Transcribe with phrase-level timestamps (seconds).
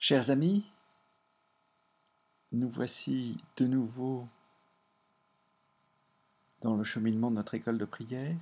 [0.00, 0.64] Chers amis,
[2.52, 4.28] nous voici de nouveau
[6.60, 8.36] dans le cheminement de notre école de prière.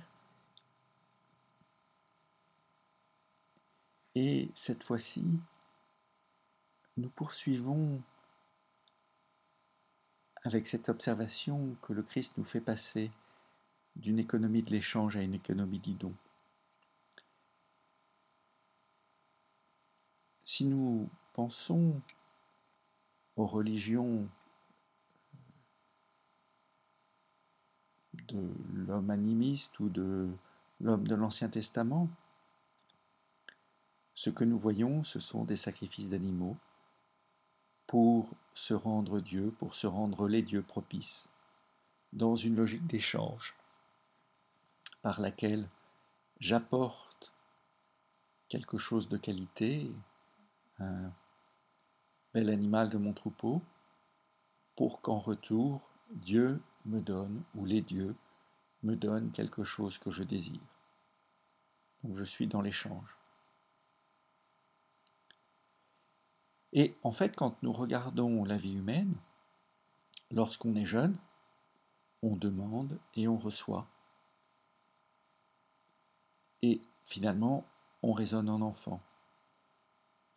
[4.13, 5.25] Et cette fois-ci,
[6.95, 8.03] nous poursuivons
[10.43, 13.09] avec cette observation que le Christ nous fait passer
[13.95, 16.13] d'une économie de l'échange à une économie du don.
[20.43, 22.01] Si nous pensons
[23.35, 24.27] aux religions
[28.27, 30.27] de l'homme animiste ou de
[30.81, 32.09] l'homme de l'Ancien Testament,
[34.15, 36.57] ce que nous voyons, ce sont des sacrifices d'animaux
[37.85, 41.29] pour se rendre Dieu, pour se rendre les dieux propices,
[42.13, 43.53] dans une logique d'échange
[45.03, 45.69] par laquelle
[46.39, 47.31] j'apporte
[48.49, 49.91] quelque chose de qualité,
[52.33, 53.61] bel animal de mon troupeau,
[54.75, 58.15] pour qu'en retour, Dieu me donne, ou les dieux
[58.83, 60.59] me donnent quelque chose que je désire.
[62.03, 63.17] Donc je suis dans l'échange.
[66.73, 69.15] Et en fait, quand nous regardons la vie humaine,
[70.31, 71.17] lorsqu'on est jeune,
[72.21, 73.87] on demande et on reçoit.
[76.61, 77.65] Et finalement,
[78.03, 79.01] on raisonne en enfant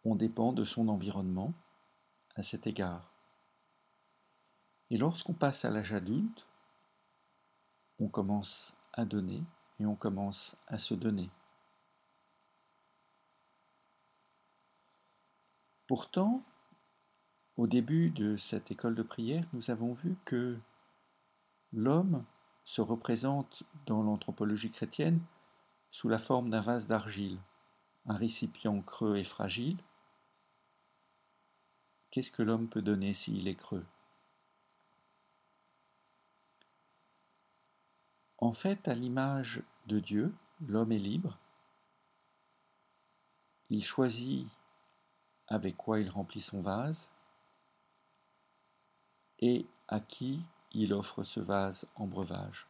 [0.04, 1.52] on dépend de son environnement
[2.36, 3.10] à cet égard.
[4.90, 6.46] Et lorsqu'on passe à l'âge adulte,
[7.98, 9.42] on commence à donner
[9.78, 11.30] et on commence à se donner.
[15.86, 16.44] Pourtant,
[17.56, 20.58] au début de cette école de prière, nous avons vu que
[21.72, 22.24] l'homme
[22.64, 25.20] se représente dans l'anthropologie chrétienne
[25.90, 27.38] sous la forme d'un vase d'argile,
[28.06, 29.78] un récipient creux et fragile,
[32.10, 33.86] Qu'est-ce que l'homme peut donner s'il est creux?
[38.38, 40.34] En fait, à l'image de Dieu,
[40.66, 41.38] l'homme est libre.
[43.68, 44.48] Il choisit
[45.46, 47.10] avec quoi il remplit son vase
[49.38, 52.69] et à qui il offre ce vase en breuvage.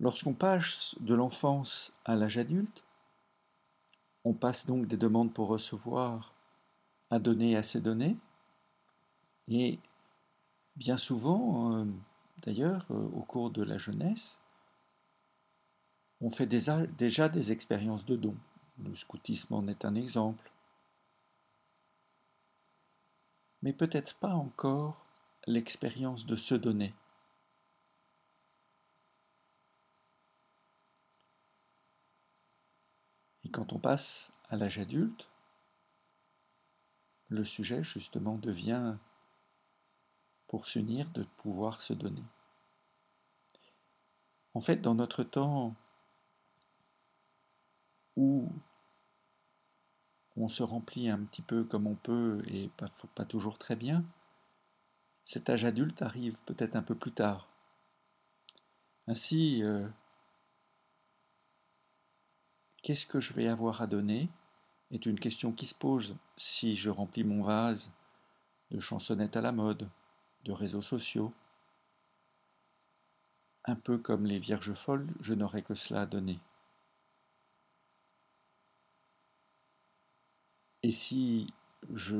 [0.00, 2.82] Lorsqu'on passe de l'enfance à l'âge adulte,
[4.24, 6.32] on passe donc des demandes pour recevoir
[7.10, 8.16] à donner à se donner.
[9.48, 9.78] Et
[10.76, 11.84] bien souvent, euh,
[12.38, 14.40] d'ailleurs, euh, au cours de la jeunesse,
[16.22, 18.36] on fait déjà des expériences de dons.
[18.82, 20.50] Le scoutisme en est un exemple.
[23.62, 25.04] Mais peut-être pas encore
[25.46, 26.94] l'expérience de se donner.
[33.50, 35.28] Quand on passe à l'âge adulte,
[37.28, 38.96] le sujet justement devient,
[40.48, 42.24] pour s'unir, de pouvoir se donner.
[44.54, 45.76] En fait, dans notre temps
[48.16, 48.50] où
[50.36, 52.70] on se remplit un petit peu comme on peut et
[53.14, 54.04] pas, toujours très bien,
[55.24, 57.48] cet âge adulte arrive peut-être un peu plus tard.
[59.06, 59.86] Ainsi, euh,
[62.82, 64.28] Qu'est-ce que je vais avoir à donner
[64.90, 67.90] est une question qui se pose si je remplis mon vase
[68.70, 69.88] de chansonnettes à la mode,
[70.44, 71.32] de réseaux sociaux.
[73.66, 76.38] Un peu comme les vierges folles, je n'aurai que cela à donner.
[80.82, 81.52] Et si
[81.92, 82.16] je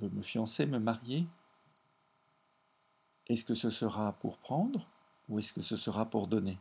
[0.00, 1.26] veux me fiancer, me marier,
[3.28, 4.88] est-ce que ce sera pour prendre
[5.28, 6.58] ou est-ce que ce sera pour donner?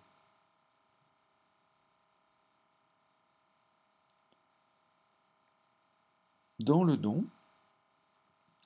[6.64, 7.26] Dans le don,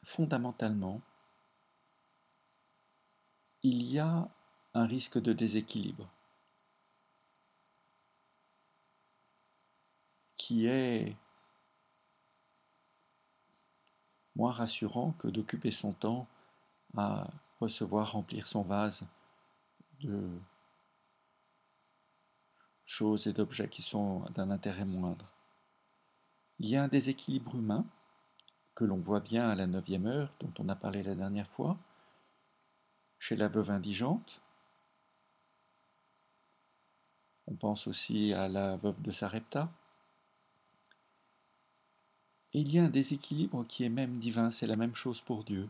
[0.04, 1.02] fondamentalement,
[3.64, 4.28] il y a
[4.74, 6.10] un risque de déséquilibre
[10.36, 11.16] qui est
[14.36, 16.28] moins rassurant que d'occuper son temps
[16.98, 17.30] à
[17.62, 19.06] recevoir, remplir son vase
[20.02, 20.38] de
[22.84, 25.35] choses et d'objets qui sont d'un intérêt moindre.
[26.60, 27.86] Il y a un déséquilibre humain
[28.76, 31.78] que l'on voit bien à la neuvième heure, dont on a parlé la dernière fois,
[33.20, 34.42] chez la veuve indigente.
[37.48, 39.72] On pense aussi à la veuve de Sarepta.
[42.54, 45.44] Et il y a un déséquilibre qui est même divin, c'est la même chose pour
[45.44, 45.70] Dieu.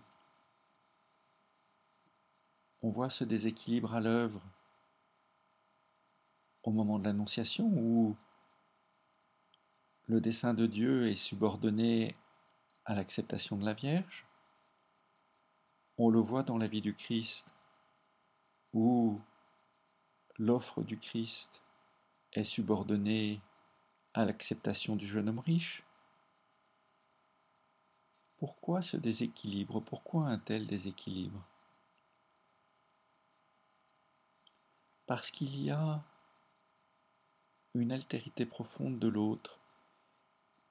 [2.82, 4.42] On voit ce déséquilibre à l'œuvre
[6.64, 8.16] au moment de l'Annonciation où
[10.08, 12.16] le dessein de Dieu est subordonné
[12.86, 14.26] à l'acceptation de la Vierge.
[15.98, 17.48] On le voit dans la vie du Christ
[18.74, 19.20] où
[20.38, 21.62] l'offre du Christ
[22.34, 23.42] est subordonnée
[24.14, 25.84] à l'acceptation du jeune homme riche.
[28.38, 29.82] Pourquoi ce déséquilibre?
[29.82, 31.42] Pourquoi un tel déséquilibre?
[35.08, 36.04] Parce qu'il y a
[37.74, 39.60] une altérité profonde de l'autre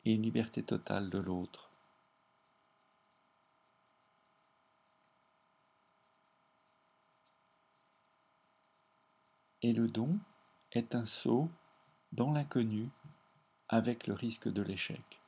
[0.04, 1.70] et une liberté totale de l'autre.
[9.62, 10.18] Et le don
[10.72, 11.48] est un saut
[12.12, 12.90] dans l'inconnu
[13.68, 15.20] avec le risque de l'échec.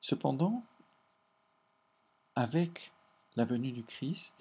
[0.00, 0.64] Cependant,
[2.34, 2.92] avec
[3.36, 4.34] la venue du Christ,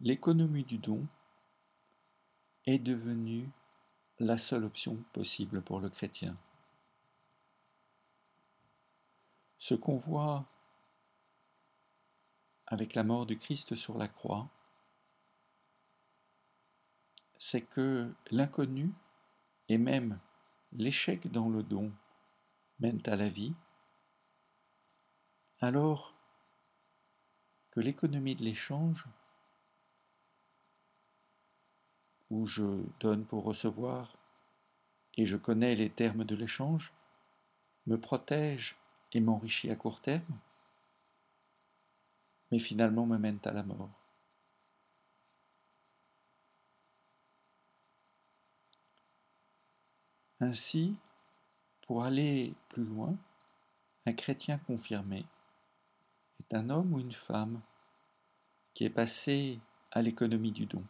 [0.00, 1.06] l'économie du don
[2.66, 3.48] est devenue
[4.18, 6.36] la seule option possible pour le chrétien.
[9.58, 10.44] Ce qu'on voit
[12.66, 14.48] avec la mort du Christ sur la croix,
[17.38, 18.92] c'est que l'inconnu
[19.68, 20.18] et même
[20.72, 21.92] l'échec dans le don
[22.80, 23.54] mènent à la vie,
[25.60, 26.14] alors
[27.70, 29.06] que l'économie de l'échange
[32.34, 32.64] où je
[32.98, 34.12] donne pour recevoir
[35.16, 36.92] et je connais les termes de l'échange,
[37.86, 38.76] me protège
[39.12, 40.38] et m'enrichit à court terme,
[42.50, 43.90] mais finalement me mène à la mort.
[50.40, 50.96] Ainsi,
[51.82, 53.16] pour aller plus loin,
[54.06, 55.24] un chrétien confirmé
[56.40, 57.60] est un homme ou une femme
[58.74, 59.60] qui est passé
[59.92, 60.82] à l'économie du don.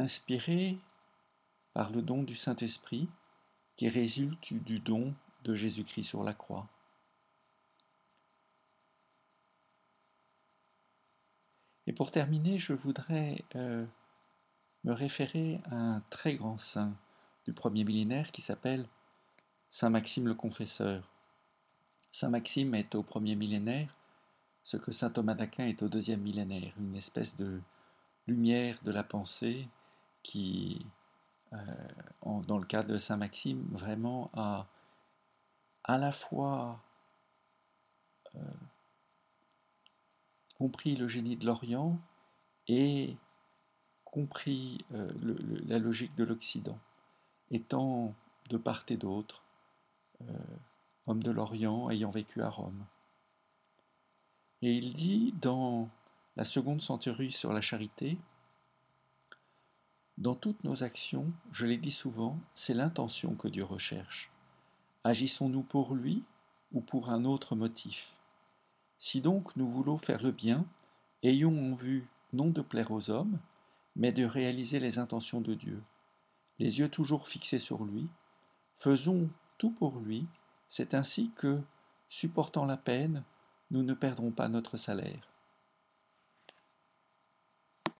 [0.00, 0.78] Inspiré
[1.72, 3.08] par le don du Saint-Esprit
[3.76, 5.14] qui résulte du don
[5.44, 6.68] de Jésus-Christ sur la croix.
[11.86, 13.84] Et pour terminer, je voudrais euh,
[14.84, 16.94] me référer à un très grand saint
[17.44, 18.86] du premier millénaire qui s'appelle
[19.70, 21.08] Saint Maxime le Confesseur.
[22.12, 23.94] Saint Maxime est au premier millénaire
[24.62, 27.60] ce que Saint Thomas d'Aquin est au deuxième millénaire, une espèce de
[28.26, 29.68] lumière de la pensée
[30.22, 30.86] qui,
[31.52, 31.58] euh,
[32.46, 34.66] dans le cas de Saint Maxime, vraiment a
[35.84, 36.80] à la fois
[38.34, 38.40] euh,
[40.58, 41.98] compris le génie de l'Orient
[42.68, 43.16] et
[44.04, 45.10] compris euh,
[45.66, 46.78] la logique de l'Occident,
[47.50, 48.14] étant
[48.48, 49.42] de part et d'autre
[51.06, 52.84] homme de l'Orient ayant vécu à Rome.
[54.60, 55.88] Et il dit dans
[56.36, 58.18] la seconde centurie sur la charité,
[60.20, 64.30] dans toutes nos actions, je l'ai dit souvent, c'est l'intention que Dieu recherche.
[65.02, 66.24] Agissons-nous pour lui
[66.72, 68.12] ou pour un autre motif?
[68.98, 70.66] Si donc nous voulons faire le bien,
[71.22, 73.38] ayons en vue non de plaire aux hommes,
[73.96, 75.82] mais de réaliser les intentions de Dieu.
[76.58, 78.06] Les yeux toujours fixés sur lui,
[78.74, 80.26] faisons tout pour lui,
[80.68, 81.62] c'est ainsi que,
[82.10, 83.24] supportant la peine,
[83.70, 85.29] nous ne perdrons pas notre salaire.